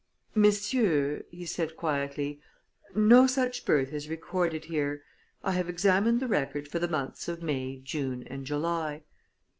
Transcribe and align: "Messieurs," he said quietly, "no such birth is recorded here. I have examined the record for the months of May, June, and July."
"Messieurs," 0.33 1.25
he 1.29 1.45
said 1.45 1.77
quietly, 1.77 2.41
"no 2.95 3.27
such 3.27 3.65
birth 3.65 3.93
is 3.93 4.09
recorded 4.09 4.65
here. 4.65 5.03
I 5.43 5.51
have 5.51 5.69
examined 5.69 6.19
the 6.19 6.27
record 6.27 6.67
for 6.67 6.79
the 6.79 6.87
months 6.89 7.27
of 7.27 7.43
May, 7.43 7.77
June, 7.83 8.23
and 8.25 8.43
July." 8.43 9.03